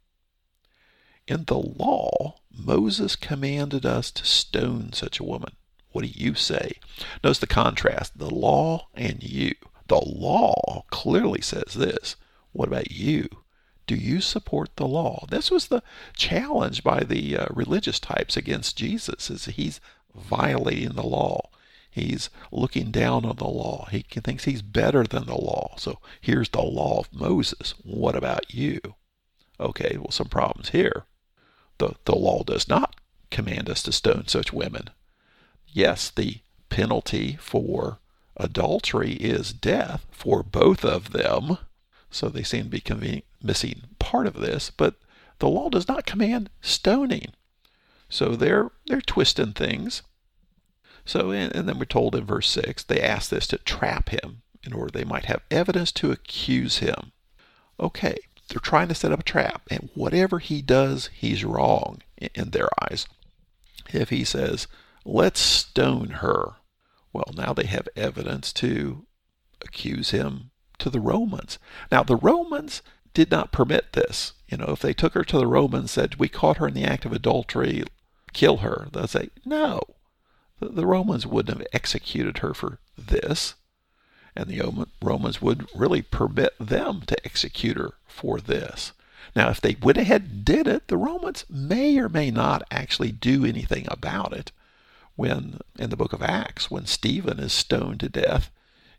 In 1.27 1.43
the 1.43 1.57
law, 1.57 2.39
Moses 2.51 3.15
commanded 3.15 3.85
us 3.85 4.09
to 4.11 4.25
stone 4.25 4.93
such 4.93 5.19
a 5.19 5.23
woman. 5.23 5.51
What 5.91 6.05
do 6.05 6.11
you 6.13 6.35
say? 6.35 6.79
Notice 7.23 7.39
the 7.39 7.47
contrast 7.47 8.17
the 8.17 8.33
law 8.33 8.87
and 8.95 9.21
you. 9.21 9.53
The 9.87 10.01
law 10.01 10.83
clearly 10.89 11.41
says 11.41 11.73
this. 11.75 12.15
What 12.51 12.67
about 12.67 12.91
you? 12.91 13.29
Do 13.85 13.95
you 13.95 14.19
support 14.19 14.75
the 14.75 14.87
law? 14.87 15.25
This 15.29 15.49
was 15.49 15.67
the 15.67 15.81
challenge 16.15 16.83
by 16.83 17.01
the 17.01 17.37
uh, 17.37 17.45
religious 17.53 17.99
types 17.99 18.35
against 18.35 18.77
Jesus, 18.77 19.29
is 19.29 19.45
he's 19.45 19.79
violating 20.13 20.93
the 20.93 21.05
law. 21.07 21.49
He's 21.89 22.29
looking 22.51 22.91
down 22.91 23.25
on 23.25 23.37
the 23.37 23.47
law. 23.47 23.87
He 23.89 24.01
thinks 24.01 24.43
he's 24.43 24.61
better 24.61 25.03
than 25.03 25.25
the 25.25 25.39
law. 25.39 25.75
So 25.77 25.99
here's 26.19 26.49
the 26.49 26.61
law 26.61 26.99
of 26.99 27.13
Moses. 27.13 27.73
What 27.83 28.15
about 28.15 28.53
you? 28.53 28.79
Okay, 29.59 29.97
well, 29.97 30.11
some 30.11 30.27
problems 30.27 30.69
here. 30.69 31.05
The, 31.77 31.93
the 32.05 32.15
law 32.15 32.43
does 32.43 32.67
not 32.67 32.99
command 33.31 33.69
us 33.69 33.81
to 33.83 33.91
stone 33.91 34.27
such 34.27 34.53
women. 34.53 34.89
Yes, 35.65 36.11
the 36.11 36.41
penalty 36.69 37.37
for 37.39 37.99
adultery 38.37 39.13
is 39.13 39.53
death 39.53 40.05
for 40.11 40.43
both 40.43 40.85
of 40.85 41.11
them. 41.11 41.57
So 42.09 42.29
they 42.29 42.43
seem 42.43 42.69
to 42.69 42.95
be 42.95 43.23
missing 43.41 43.81
part 43.99 44.27
of 44.27 44.35
this, 44.35 44.69
but 44.69 44.95
the 45.39 45.49
law 45.49 45.69
does 45.69 45.87
not 45.87 46.05
command 46.05 46.49
stoning. 46.61 47.33
So 48.09 48.35
they're 48.35 48.71
they're 48.85 49.01
twisting 49.01 49.53
things. 49.53 50.01
So, 51.05 51.31
and, 51.31 51.55
and 51.55 51.69
then 51.69 51.79
we're 51.79 51.85
told 51.85 52.15
in 52.15 52.25
verse 52.25 52.49
6 52.49 52.83
they 52.83 53.01
asked 53.01 53.31
this 53.31 53.47
to 53.47 53.57
trap 53.59 54.09
him 54.09 54.41
in 54.63 54.73
order 54.73 54.91
they 54.91 55.05
might 55.05 55.25
have 55.25 55.41
evidence 55.49 55.91
to 55.93 56.11
accuse 56.11 56.79
him. 56.79 57.13
Okay, 57.79 58.17
they're 58.49 58.59
trying 58.59 58.89
to 58.89 58.95
set 58.95 59.11
up 59.11 59.21
a 59.21 59.23
trap, 59.23 59.61
and 59.69 59.89
whatever 59.93 60.39
he 60.39 60.61
does, 60.61 61.09
he's 61.13 61.45
wrong 61.45 62.01
in 62.17 62.51
their 62.51 62.69
eyes. 62.81 63.07
If 63.93 64.09
he 64.09 64.23
says, 64.23 64.67
let's 65.05 65.39
stone 65.39 66.09
her, 66.09 66.55
well, 67.17 67.33
now 67.35 67.51
they 67.51 67.65
have 67.65 67.89
evidence 67.95 68.53
to 68.53 69.07
accuse 69.61 70.11
him 70.11 70.51
to 70.77 70.91
the 70.91 70.99
Romans. 70.99 71.57
Now, 71.91 72.03
the 72.03 72.15
Romans 72.15 72.83
did 73.15 73.31
not 73.31 73.51
permit 73.51 73.93
this. 73.93 74.33
You 74.47 74.57
know, 74.57 74.67
if 74.67 74.81
they 74.81 74.93
took 74.93 75.15
her 75.15 75.23
to 75.23 75.37
the 75.39 75.47
Romans, 75.47 75.89
said, 75.89 76.17
we 76.19 76.29
caught 76.29 76.57
her 76.57 76.67
in 76.67 76.75
the 76.75 76.83
act 76.83 77.05
of 77.05 77.11
adultery, 77.11 77.83
kill 78.33 78.57
her, 78.57 78.87
they'll 78.93 79.07
say, 79.07 79.29
no, 79.43 79.81
the 80.61 80.85
Romans 80.85 81.25
wouldn't 81.25 81.57
have 81.57 81.67
executed 81.73 82.37
her 82.37 82.53
for 82.53 82.77
this. 82.95 83.55
And 84.35 84.47
the 84.47 84.87
Romans 85.01 85.41
would 85.41 85.67
really 85.75 86.03
permit 86.03 86.53
them 86.59 87.01
to 87.07 87.25
execute 87.25 87.77
her 87.77 87.93
for 88.05 88.39
this. 88.39 88.91
Now, 89.35 89.49
if 89.49 89.59
they 89.59 89.75
went 89.81 89.97
ahead 89.97 90.29
and 90.29 90.45
did 90.45 90.67
it, 90.67 90.87
the 90.87 90.97
Romans 90.97 91.45
may 91.49 91.97
or 91.97 92.09
may 92.09 92.29
not 92.29 92.61
actually 92.69 93.11
do 93.11 93.43
anything 93.43 93.87
about 93.89 94.33
it. 94.33 94.51
When, 95.17 95.59
in 95.77 95.89
the 95.89 95.97
book 95.97 96.13
of 96.13 96.21
Acts, 96.21 96.71
when 96.71 96.85
Stephen 96.85 97.39
is 97.39 97.51
stoned 97.51 97.99
to 97.99 98.07
death 98.07 98.49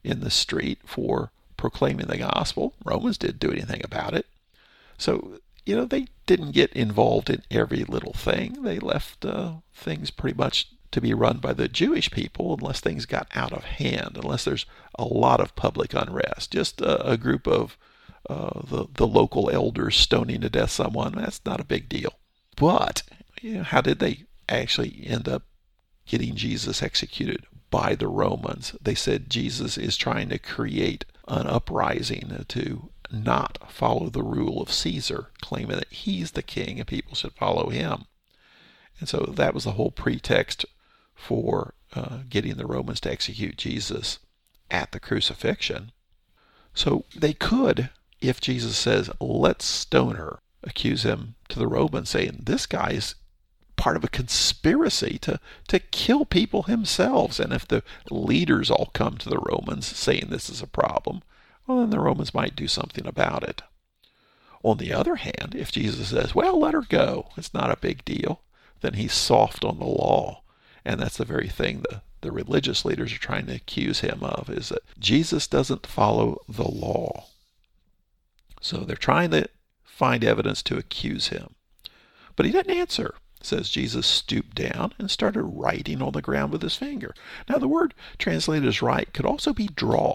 in 0.05 0.21
the 0.21 0.31
street 0.31 0.81
for 0.85 1.31
proclaiming 1.57 2.07
the 2.07 2.19
gospel, 2.19 2.75
Romans 2.85 3.17
didn't 3.17 3.39
do 3.39 3.51
anything 3.51 3.81
about 3.85 4.15
it. 4.15 4.27
So, 4.99 5.39
you 5.65 5.75
know, 5.75 5.87
they 5.87 6.09
didn't 6.27 6.53
get 6.53 6.73
involved 6.73 7.31
in 7.31 7.43
every 7.51 7.85
little 7.85 8.13
thing. 8.13 8.65
They 8.65 8.79
left 8.79 9.25
uh, 9.25 9.55
things 9.73 10.11
pretty 10.11 10.37
much 10.37 10.69
to 10.91 11.01
be 11.01 11.15
run 11.15 11.39
by 11.39 11.53
the 11.53 11.69
Jewish 11.69 12.11
people 12.11 12.55
unless 12.55 12.81
things 12.81 13.07
got 13.07 13.29
out 13.35 13.53
of 13.53 13.65
hand, 13.65 14.19
unless 14.21 14.45
there's 14.45 14.67
a 14.99 15.05
lot 15.05 15.41
of 15.41 15.55
public 15.55 15.95
unrest. 15.95 16.51
Just 16.51 16.81
a, 16.81 17.11
a 17.11 17.17
group 17.17 17.47
of 17.47 17.77
uh, 18.29 18.61
the, 18.65 18.87
the 18.95 19.07
local 19.07 19.51
elders 19.51 19.97
stoning 19.97 20.41
to 20.41 20.51
death 20.51 20.71
someone, 20.71 21.13
that's 21.13 21.41
not 21.47 21.61
a 21.61 21.65
big 21.65 21.89
deal. 21.89 22.15
But 22.57 23.03
you 23.41 23.59
know, 23.59 23.63
how 23.63 23.81
did 23.81 24.01
they 24.01 24.25
actually 24.49 25.05
end 25.07 25.29
up 25.29 25.45
getting 26.09 26.35
Jesus 26.35 26.83
executed? 26.83 27.47
By 27.71 27.95
the 27.95 28.09
Romans. 28.09 28.75
They 28.81 28.95
said 28.95 29.31
Jesus 29.31 29.79
is 29.79 29.97
trying 29.97 30.31
to 30.31 30.39
create 30.39 31.05
an 31.29 31.47
uprising 31.47 32.45
to 32.49 32.91
not 33.11 33.71
follow 33.71 34.09
the 34.09 34.23
rule 34.23 34.61
of 34.61 34.73
Caesar, 34.73 35.31
claiming 35.41 35.77
that 35.77 35.93
he's 35.93 36.33
the 36.33 36.43
king 36.43 36.79
and 36.79 36.87
people 36.87 37.15
should 37.15 37.33
follow 37.33 37.69
him. 37.71 38.05
And 38.99 39.09
so 39.09 39.33
that 39.37 39.55
was 39.55 39.65
the 39.65 39.73
whole 39.73 39.91
pretext 39.91 40.65
for 41.15 41.75
uh, 41.95 42.21
getting 42.29 42.57
the 42.57 42.67
Romans 42.67 43.01
to 43.01 43.11
execute 43.11 43.57
Jesus 43.57 44.19
at 44.71 44.93
the 44.93 45.01
crucifixion. 45.01 45.93
So 46.75 47.05
they 47.17 47.33
could, 47.33 47.91
if 48.21 48.41
Jesus 48.41 48.77
says, 48.77 49.11
let's 49.21 49.65
stone 49.65 50.17
her, 50.17 50.41
accuse 50.63 51.05
him 51.05 51.35
to 51.49 51.59
the 51.59 51.67
Romans, 51.67 52.11
saying, 52.11 52.43
this 52.45 52.67
guy's 52.67 53.15
part 53.79 53.97
of 53.97 54.05
a 54.05 54.09
conspiracy 54.09 55.19
to, 55.23 55.41
to 55.69 55.79
kill 55.79 56.27
people 56.27 56.63
themselves. 56.63 57.41
And 57.41 57.53
if 57.53 57.67
the 57.67 57.83
leaders 58.11 58.71
all 58.71 58.91
come 58.93 59.17
to 59.17 59.31
the 59.31 59.39
Romans 59.39 59.87
saying 59.87 60.27
this 60.29 60.51
is 60.51 60.61
a 60.61 60.67
problem, 60.67 61.23
well, 61.67 61.79
then 61.79 61.91
the 61.91 62.01
Romans 62.01 62.35
might 62.35 62.55
do 62.55 62.69
something 62.69 63.07
about 63.07 63.43
it. 63.43 63.63
On 64.63 64.77
the 64.77 64.93
other 64.93 65.17
hand, 65.17 65.55
if 65.57 65.73
Jesus 65.73 66.09
says, 66.09 66.35
well, 66.35 66.59
let 66.61 66.75
her 66.75 66.83
go, 66.83 67.29
it's 67.39 67.55
not 67.55 67.71
a 67.71 67.77
big 67.77 68.05
deal, 68.05 68.43
then 68.83 68.95
he's 68.95 69.15
soft 69.15 69.65
on 69.65 69.79
the 69.79 69.87
law 69.87 70.43
and 70.89 71.01
that's 71.01 71.19
the 71.19 71.27
very 71.27 71.49
thing 71.49 71.83
the, 71.83 72.01
the 72.23 72.33
religious 72.33 72.83
leaders 72.83 73.13
are 73.13 73.19
trying 73.19 73.45
to 73.45 73.55
accuse 73.55 74.01
him 74.01 74.23
of 74.23 74.49
is 74.49 74.71
that 74.71 74.83
Jesus 74.99 75.47
doesn't 75.47 75.87
follow 75.87 76.41
the 76.49 76.67
law. 76.67 77.27
So 78.63 78.79
they're 78.79 78.97
trying 78.97 79.31
to 79.33 79.49
find 79.85 80.25
evidence 80.25 80.63
to 80.63 80.79
accuse 80.79 81.29
him. 81.29 81.55
But 82.37 82.47
he 82.47 82.53
doesn't 82.53 82.71
answer. 82.71 83.17
Says 83.41 83.69
Jesus 83.69 84.07
stooped 84.07 84.57
down 84.57 84.95
and 84.99 85.11
started 85.11 85.43
writing 85.43 86.03
on 86.03 86.13
the 86.13 86.23
ground 86.23 86.53
with 86.53 86.63
his 86.63 86.77
finger. 86.77 87.15
Now 87.49 87.59
the 87.59 87.69
word 87.69 87.95
translated 88.19 88.69
as 88.69 88.83
write 88.83 89.13
could 89.13 89.27
also 89.27 89.53
be 89.53 89.69
draw. 89.69 90.15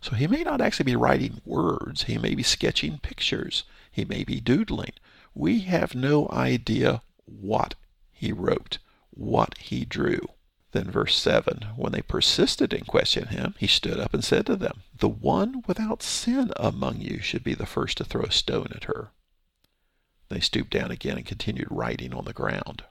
So 0.00 0.14
he 0.14 0.26
may 0.26 0.42
not 0.42 0.60
actually 0.60 0.84
be 0.84 0.96
writing 0.96 1.40
words. 1.44 2.04
He 2.04 2.16
may 2.16 2.34
be 2.34 2.42
sketching 2.42 2.98
pictures. 2.98 3.64
He 3.90 4.04
may 4.04 4.24
be 4.24 4.40
doodling. 4.40 4.92
We 5.34 5.60
have 5.60 5.94
no 5.94 6.28
idea 6.30 7.02
what 7.24 7.74
he 8.12 8.32
wrote 8.32 8.78
what 9.10 9.58
he 9.58 9.84
drew. 9.84 10.20
Then, 10.72 10.90
verse 10.90 11.16
7 11.16 11.66
When 11.76 11.92
they 11.92 12.02
persisted 12.02 12.72
in 12.72 12.84
questioning 12.84 13.30
him, 13.30 13.54
he 13.58 13.66
stood 13.66 13.98
up 13.98 14.14
and 14.14 14.24
said 14.24 14.46
to 14.46 14.56
them, 14.56 14.82
The 14.96 15.08
one 15.08 15.62
without 15.66 16.02
sin 16.02 16.52
among 16.56 17.00
you 17.00 17.20
should 17.20 17.44
be 17.44 17.54
the 17.54 17.66
first 17.66 17.98
to 17.98 18.04
throw 18.04 18.22
a 18.22 18.30
stone 18.30 18.68
at 18.74 18.84
her. 18.84 19.10
They 20.30 20.40
stooped 20.40 20.70
down 20.70 20.90
again 20.90 21.18
and 21.18 21.26
continued 21.26 21.68
writing 21.70 22.14
on 22.14 22.24
the 22.24 22.32
ground. 22.32 22.84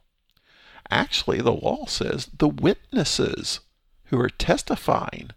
Actually, 0.91 1.41
the 1.41 1.51
law 1.51 1.85
says 1.87 2.29
the 2.37 2.47
witnesses 2.47 3.61
who 4.05 4.19
are 4.19 4.29
testifying. 4.29 5.31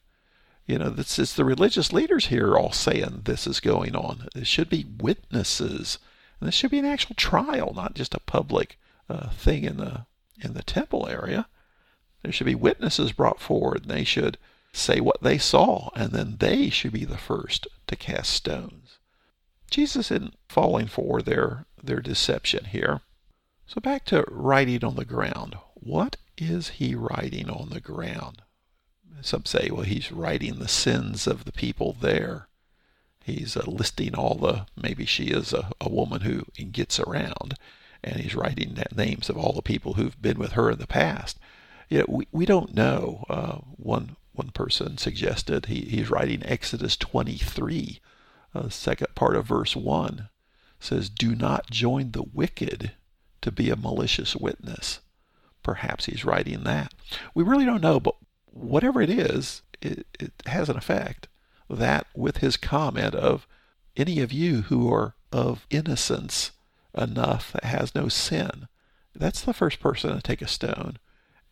You 0.66 0.78
know, 0.78 0.90
this 0.90 1.18
is 1.18 1.35
the 1.35 1.44
religious 1.44 1.92
leaders 1.92 2.26
here 2.26 2.56
all 2.56 2.73
saying 2.73 3.23
this 3.25 3.47
is 3.47 3.61
going 3.61 3.97
on. 3.97 4.28
It 4.35 4.47
should 4.47 4.68
be 4.68 4.87
witnesses. 4.99 5.99
And 6.38 6.49
this 6.49 6.54
should 6.54 6.71
be 6.71 6.78
an 6.78 6.85
actual 6.85 7.14
trial, 7.14 7.73
not 7.75 7.94
just 7.94 8.14
a 8.14 8.21
public 8.21 8.78
uh, 9.09 9.30
thing 9.30 9.64
in 9.64 9.78
the 9.78 10.06
in 10.44 10.54
the 10.54 10.62
temple 10.62 11.09
area, 11.09 11.47
there 12.23 12.32
should 12.32 12.47
be 12.47 12.54
witnesses 12.54 13.12
brought 13.12 13.40
forward, 13.40 13.82
and 13.82 13.90
they 13.90 14.04
should 14.04 14.38
say 14.73 15.00
what 15.00 15.23
they 15.23 15.38
saw, 15.38 15.90
and 15.94 16.12
then 16.12 16.37
they 16.38 16.71
should 16.71 16.92
be 16.92 17.04
the 17.04 17.18
first 17.18 17.66
to 17.87 17.97
cast 17.97 18.32
stones. 18.32 18.82
Jesus 19.73 20.11
isn't 20.11 20.35
falling 20.50 20.87
for 20.87 21.23
their, 21.23 21.64
their 21.83 22.00
deception 22.00 22.67
here. 22.67 23.00
So 23.67 23.81
back 23.81 24.05
to 24.07 24.25
writing 24.29 24.85
on 24.85 24.97
the 24.97 25.07
ground. 25.07 25.57
What 25.75 26.17
is 26.37 26.69
he 26.69 26.95
writing 26.95 27.49
on 27.49 27.71
the 27.71 27.81
ground? 27.81 28.43
Some 29.23 29.47
say, 29.47 29.71
well, 29.71 29.85
he's 29.85 30.12
writing 30.12 30.59
the 30.59 30.69
sins 30.69 31.26
of 31.26 31.47
the 31.47 31.52
people 31.52 31.97
there. 31.99 32.49
He's 33.25 33.57
uh, 33.57 33.64
listing 33.67 34.14
all 34.14 34.35
the, 34.35 34.67
maybe 34.76 35.07
she 35.07 35.29
is 35.29 35.55
a, 35.55 35.71
a 35.81 35.88
woman 35.88 36.21
who 36.21 36.43
gets 36.71 37.00
around 37.00 37.55
and 38.05 38.21
he's 38.21 38.35
writing 38.35 38.76
names 38.95 39.31
of 39.31 39.38
all 39.38 39.52
the 39.52 39.62
people 39.62 39.95
who've 39.95 40.21
been 40.21 40.38
with 40.38 40.52
her 40.52 40.71
in 40.71 40.79
the 40.79 40.87
past. 40.87 41.38
You 41.88 42.00
know, 42.00 42.07
we, 42.09 42.29
we 42.31 42.45
don't 42.45 42.75
know. 42.75 43.25
Uh, 43.31 43.59
one 43.76 44.17
one 44.35 44.50
person 44.50 44.99
suggested 44.99 45.67
he, 45.67 45.83
he's 45.83 46.11
writing 46.11 46.43
Exodus 46.45 46.97
23, 46.97 48.00
uh, 48.54 48.68
second 48.68 49.14
part 49.14 49.37
of 49.37 49.47
verse 49.47 49.75
1 49.75 50.28
says, 50.80 51.09
Do 51.09 51.35
not 51.35 51.71
join 51.71 52.12
the 52.12 52.23
wicked 52.23 52.92
to 53.40 53.52
be 53.52 53.71
a 53.71 53.76
malicious 53.76 54.37
witness. 54.37 55.00
Perhaps 55.62 56.06
he's 56.06 56.25
writing 56.25 56.64
that. 56.64 56.92
We 57.35 57.44
really 57.44 57.64
don't 57.64 57.80
know, 57.82 58.00
but 58.00 58.16
whatever 58.47 59.00
it 59.00 59.11
is, 59.11 59.62
it, 59.80 60.06
it 60.18 60.32
has 60.47 60.68
an 60.68 60.76
effect. 60.76 61.28
That 61.71 62.06
with 62.14 62.38
his 62.38 62.56
comment 62.56 63.14
of 63.14 63.47
any 63.97 64.21
of 64.21 64.32
you 64.32 64.62
who 64.62 64.92
are 64.92 65.14
of 65.30 65.66
innocence 65.71 66.50
enough 66.97 67.52
that 67.52 67.64
has 67.64 67.94
no 67.94 68.09
sin, 68.09 68.68
that's 69.14 69.40
the 69.40 69.54
first 69.54 69.80
person 69.80 70.14
to 70.14 70.21
take 70.21 70.42
a 70.42 70.49
stone 70.49 70.99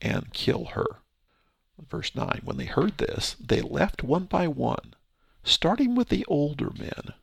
and 0.01 0.33
kill 0.33 0.67
her. 0.67 0.87
Verse 1.89 2.15
9 2.15 2.41
When 2.45 2.57
they 2.57 2.67
heard 2.67 2.99
this, 2.99 3.37
they 3.41 3.61
left 3.61 4.03
one 4.03 4.25
by 4.25 4.47
one, 4.49 4.95
starting 5.43 5.95
with 5.95 6.09
the 6.09 6.25
older 6.27 6.71
men. 6.79 7.15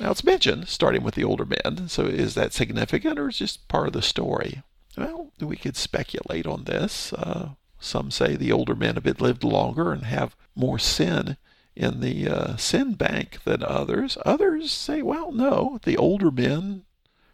Now 0.00 0.10
it's 0.10 0.24
mentioned, 0.24 0.68
starting 0.68 1.02
with 1.02 1.14
the 1.14 1.24
older 1.24 1.44
men, 1.44 1.88
so 1.88 2.04
is 2.04 2.34
that 2.34 2.52
significant 2.52 3.18
or 3.18 3.28
is 3.28 3.38
just 3.38 3.68
part 3.68 3.86
of 3.86 3.92
the 3.92 4.02
story? 4.02 4.62
Well, 4.96 5.32
we 5.40 5.56
could 5.56 5.76
speculate 5.76 6.46
on 6.46 6.64
this. 6.64 7.12
Uh, 7.12 7.50
some 7.78 8.10
say 8.10 8.36
the 8.36 8.52
older 8.52 8.74
men 8.74 8.94
have 8.94 9.20
lived 9.20 9.44
longer 9.44 9.92
and 9.92 10.04
have 10.04 10.36
more 10.54 10.78
sin 10.78 11.36
in 11.74 12.00
the 12.00 12.28
uh, 12.28 12.56
sin 12.56 12.94
bank 12.94 13.38
than 13.44 13.62
others. 13.62 14.18
Others 14.24 14.70
say, 14.70 15.02
well, 15.02 15.32
no, 15.32 15.78
the 15.84 15.96
older 15.96 16.30
men 16.30 16.84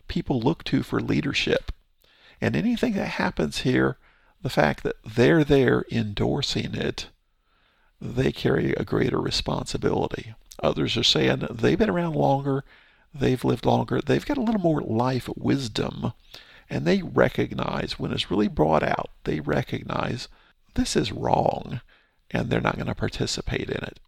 people 0.06 0.40
look 0.40 0.64
to 0.64 0.82
for 0.82 1.00
leadership. 1.00 1.72
And 2.40 2.54
anything 2.54 2.94
that 2.94 3.08
happens 3.08 3.58
here, 3.58 3.98
the 4.42 4.50
fact 4.50 4.82
that 4.84 4.96
they're 5.04 5.44
there 5.44 5.84
endorsing 5.90 6.74
it, 6.74 7.08
they 8.00 8.32
carry 8.32 8.72
a 8.72 8.84
greater 8.84 9.20
responsibility. 9.20 10.34
Others 10.62 10.96
are 10.96 11.04
saying 11.04 11.46
they've 11.50 11.78
been 11.78 11.90
around 11.90 12.14
longer, 12.14 12.64
they've 13.14 13.44
lived 13.44 13.66
longer, 13.66 14.00
they've 14.00 14.26
got 14.26 14.38
a 14.38 14.42
little 14.42 14.60
more 14.60 14.80
life 14.80 15.28
wisdom, 15.36 16.12
and 16.70 16.84
they 16.84 17.02
recognize 17.02 17.98
when 17.98 18.12
it's 18.12 18.30
really 18.30 18.48
brought 18.48 18.82
out, 18.82 19.10
they 19.24 19.40
recognize 19.40 20.28
this 20.74 20.96
is 20.96 21.12
wrong, 21.12 21.80
and 22.30 22.50
they're 22.50 22.60
not 22.60 22.76
going 22.76 22.86
to 22.86 22.94
participate 22.94 23.70
in 23.70 23.82
it. 23.82 24.00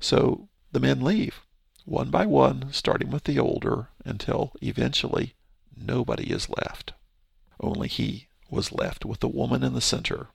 So 0.00 0.48
the 0.72 0.80
men 0.80 1.00
leave 1.00 1.40
one 1.84 2.10
by 2.10 2.26
one, 2.26 2.72
starting 2.72 3.10
with 3.10 3.24
the 3.24 3.38
older, 3.38 3.88
until 4.04 4.52
eventually 4.60 5.34
nobody 5.76 6.30
is 6.30 6.48
left. 6.48 6.92
Only 7.60 7.88
he 7.88 8.28
was 8.50 8.72
left 8.72 9.04
with 9.04 9.20
the 9.20 9.28
woman 9.28 9.62
in 9.62 9.74
the 9.74 9.80
center. 9.80 10.28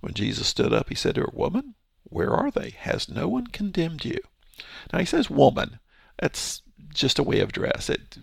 When 0.00 0.14
Jesus 0.14 0.48
stood 0.48 0.72
up, 0.72 0.88
he 0.88 0.94
said 0.94 1.16
to 1.16 1.22
her, 1.22 1.30
Woman, 1.32 1.74
where 2.10 2.30
are 2.30 2.50
they? 2.50 2.70
Has 2.70 3.08
no 3.08 3.28
one 3.28 3.46
condemned 3.48 4.04
you? 4.04 4.18
Now 4.92 4.98
he 4.98 5.04
says 5.04 5.30
woman. 5.30 5.78
That's 6.18 6.62
just 6.92 7.18
a 7.18 7.24
way 7.24 7.40
of 7.40 7.52
dress. 7.52 7.88
It, 7.88 8.18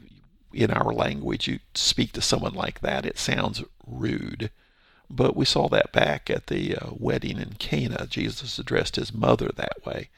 in 0.53 0.71
our 0.71 0.93
language, 0.93 1.47
you 1.47 1.59
speak 1.73 2.13
to 2.13 2.21
someone 2.21 2.53
like 2.53 2.81
that, 2.81 3.05
it 3.05 3.17
sounds 3.17 3.63
rude. 3.85 4.51
But 5.09 5.35
we 5.35 5.45
saw 5.45 5.69
that 5.69 5.91
back 5.93 6.29
at 6.29 6.47
the 6.47 6.75
uh, 6.75 6.89
wedding 6.91 7.39
in 7.39 7.53
Cana. 7.59 8.07
Jesus 8.07 8.59
addressed 8.59 8.97
his 8.97 9.13
mother 9.13 9.49
that 9.55 9.85
way 9.85 10.09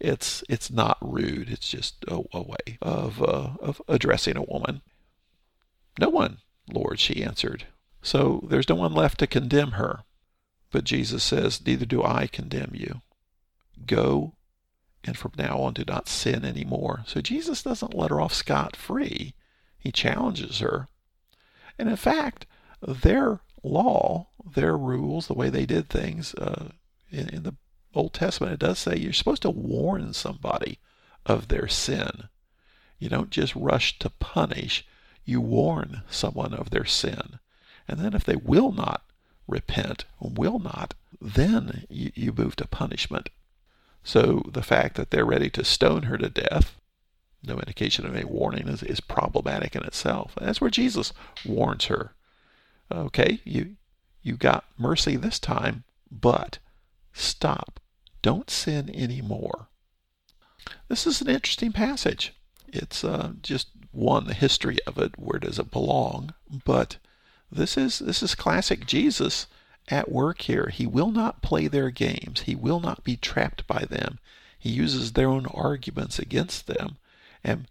it's 0.00 0.44
it's 0.48 0.70
not 0.70 0.98
rude. 1.00 1.50
It's 1.50 1.68
just 1.68 2.04
a, 2.08 2.20
a 2.32 2.42
way 2.42 2.78
of 2.82 3.22
uh, 3.22 3.50
of 3.60 3.80
addressing 3.88 4.36
a 4.36 4.42
woman. 4.42 4.82
No 5.98 6.08
one, 6.08 6.38
Lord, 6.70 6.98
she 6.98 7.22
answered. 7.22 7.66
So 8.02 8.44
there's 8.48 8.68
no 8.68 8.74
one 8.74 8.92
left 8.92 9.18
to 9.20 9.26
condemn 9.26 9.72
her. 9.72 10.00
But 10.70 10.84
Jesus 10.84 11.22
says, 11.22 11.64
Neither 11.64 11.86
do 11.86 12.02
I 12.02 12.26
condemn 12.26 12.72
you. 12.74 13.00
Go 13.86 14.34
and 15.04 15.16
from 15.16 15.32
now 15.36 15.58
on 15.58 15.74
do 15.74 15.84
not 15.86 16.08
sin 16.08 16.44
anymore. 16.44 17.04
So 17.06 17.20
Jesus 17.20 17.62
doesn't 17.62 17.94
let 17.94 18.10
her 18.10 18.20
off 18.20 18.32
scot 18.32 18.76
free. 18.76 19.34
He 19.78 19.92
challenges 19.92 20.60
her. 20.60 20.88
And 21.78 21.88
in 21.88 21.96
fact, 21.96 22.46
their 22.80 23.40
law, 23.62 24.28
their 24.54 24.76
rules, 24.76 25.26
the 25.26 25.34
way 25.34 25.50
they 25.50 25.66
did 25.66 25.88
things, 25.88 26.34
uh, 26.34 26.68
in, 27.10 27.28
in 27.28 27.42
the 27.42 27.54
Old 27.94 28.12
Testament, 28.12 28.54
it 28.54 28.60
does 28.60 28.78
say 28.78 28.96
you're 28.96 29.12
supposed 29.12 29.42
to 29.42 29.50
warn 29.50 30.12
somebody 30.12 30.78
of 31.26 31.48
their 31.48 31.68
sin. 31.68 32.28
You 32.98 33.08
don't 33.08 33.30
just 33.30 33.54
rush 33.54 33.98
to 33.98 34.10
punish, 34.10 34.86
you 35.24 35.40
warn 35.40 36.02
someone 36.08 36.54
of 36.54 36.70
their 36.70 36.84
sin. 36.84 37.38
And 37.86 38.00
then 38.00 38.14
if 38.14 38.24
they 38.24 38.36
will 38.36 38.72
not 38.72 39.02
repent, 39.46 40.04
will 40.20 40.58
not, 40.58 40.94
then 41.20 41.84
you, 41.88 42.10
you 42.14 42.32
move 42.32 42.56
to 42.56 42.66
punishment. 42.66 43.28
So 44.04 44.42
the 44.52 44.62
fact 44.62 44.96
that 44.96 45.10
they're 45.10 45.24
ready 45.24 45.48
to 45.50 45.64
stone 45.64 46.04
her 46.04 46.18
to 46.18 46.28
death, 46.28 46.76
no 47.42 47.54
indication 47.54 48.06
of 48.06 48.14
any 48.14 48.24
warning, 48.24 48.68
is, 48.68 48.82
is 48.82 49.00
problematic 49.00 49.74
in 49.74 49.82
itself. 49.82 50.34
That's 50.38 50.60
where 50.60 50.70
Jesus 50.70 51.12
warns 51.44 51.86
her. 51.86 52.12
Okay, 52.92 53.40
you 53.44 53.76
you 54.22 54.36
got 54.36 54.64
mercy 54.78 55.16
this 55.16 55.38
time, 55.38 55.84
but 56.10 56.58
stop. 57.12 57.80
Don't 58.22 58.50
sin 58.50 58.90
anymore. 58.94 59.68
This 60.88 61.06
is 61.06 61.20
an 61.20 61.28
interesting 61.28 61.72
passage. 61.72 62.34
It's 62.68 63.04
uh, 63.04 63.32
just 63.42 63.68
one 63.90 64.26
the 64.26 64.34
history 64.34 64.78
of 64.86 64.98
it. 64.98 65.18
Where 65.18 65.38
does 65.38 65.58
it 65.58 65.70
belong? 65.70 66.34
But 66.64 66.98
this 67.50 67.76
is 67.76 68.00
this 68.00 68.22
is 68.22 68.34
classic 68.34 68.86
Jesus 68.86 69.46
at 69.88 70.10
work 70.10 70.42
here. 70.42 70.70
He 70.72 70.86
will 70.86 71.10
not 71.10 71.42
play 71.42 71.68
their 71.68 71.90
games. 71.90 72.42
He 72.42 72.54
will 72.54 72.80
not 72.80 73.04
be 73.04 73.16
trapped 73.16 73.66
by 73.66 73.84
them. 73.84 74.18
He 74.58 74.70
uses 74.70 75.12
their 75.12 75.28
own 75.28 75.46
arguments 75.46 76.18
against 76.18 76.66
them 76.66 76.96
and 77.42 77.66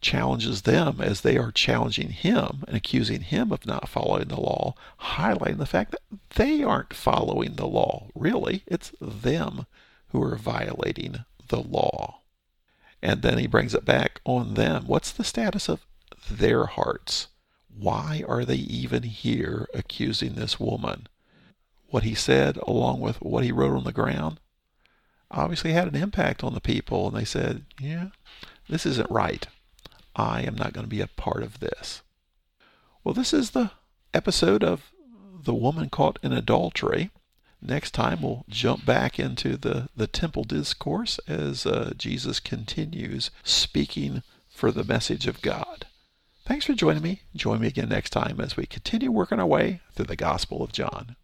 challenges 0.00 0.62
them 0.62 1.00
as 1.00 1.22
they 1.22 1.36
are 1.36 1.50
challenging 1.50 2.10
him 2.10 2.64
and 2.68 2.76
accusing 2.76 3.22
him 3.22 3.50
of 3.50 3.66
not 3.66 3.88
following 3.88 4.28
the 4.28 4.40
law, 4.40 4.74
highlighting 5.00 5.58
the 5.58 5.66
fact 5.66 5.90
that 5.90 6.18
they 6.36 6.62
aren't 6.62 6.94
following 6.94 7.54
the 7.54 7.66
law. 7.66 8.06
Really, 8.14 8.62
it's 8.66 8.92
them 9.00 9.66
who 10.10 10.22
are 10.22 10.36
violating 10.36 11.24
the 11.48 11.60
law. 11.60 12.20
And 13.02 13.22
then 13.22 13.38
he 13.38 13.46
brings 13.46 13.74
it 13.74 13.84
back 13.84 14.20
on 14.24 14.54
them. 14.54 14.84
What's 14.86 15.12
the 15.12 15.24
status 15.24 15.68
of 15.68 15.84
their 16.30 16.66
hearts? 16.66 17.28
Why 17.76 18.24
are 18.26 18.44
they 18.44 18.56
even 18.56 19.04
here 19.04 19.68
accusing 19.74 20.34
this 20.34 20.58
woman? 20.58 21.08
What 21.88 22.04
he 22.04 22.14
said, 22.14 22.58
along 22.58 23.00
with 23.00 23.20
what 23.20 23.44
he 23.44 23.52
wrote 23.52 23.76
on 23.76 23.84
the 23.84 23.92
ground, 23.92 24.40
obviously 25.30 25.72
had 25.72 25.88
an 25.88 25.96
impact 25.96 26.44
on 26.44 26.54
the 26.54 26.60
people. 26.60 27.08
And 27.08 27.16
they 27.16 27.24
said, 27.24 27.64
Yeah, 27.80 28.08
this 28.68 28.84
isn't 28.86 29.10
right. 29.10 29.46
I 30.14 30.42
am 30.42 30.54
not 30.54 30.72
going 30.72 30.84
to 30.84 30.90
be 30.90 31.00
a 31.00 31.06
part 31.06 31.42
of 31.42 31.60
this. 31.60 32.02
Well, 33.04 33.14
this 33.14 33.32
is 33.32 33.50
the 33.50 33.70
episode 34.12 34.64
of 34.64 34.90
The 35.44 35.54
Woman 35.54 35.88
Caught 35.88 36.18
in 36.22 36.32
Adultery. 36.32 37.10
Next 37.60 37.92
time, 37.92 38.22
we'll 38.22 38.44
jump 38.48 38.84
back 38.84 39.18
into 39.18 39.56
the, 39.56 39.88
the 39.96 40.06
temple 40.06 40.44
discourse 40.44 41.18
as 41.26 41.66
uh, 41.66 41.92
Jesus 41.96 42.40
continues 42.40 43.30
speaking 43.42 44.22
for 44.48 44.70
the 44.70 44.84
message 44.84 45.26
of 45.26 45.42
God. 45.42 45.86
Thanks 46.44 46.66
for 46.66 46.74
joining 46.74 47.02
me. 47.02 47.22
Join 47.34 47.60
me 47.60 47.68
again 47.68 47.88
next 47.88 48.10
time 48.10 48.40
as 48.40 48.56
we 48.56 48.66
continue 48.66 49.10
working 49.10 49.38
our 49.38 49.46
way 49.46 49.80
through 49.94 50.06
the 50.06 50.16
Gospel 50.16 50.62
of 50.62 50.72
John. 50.72 51.16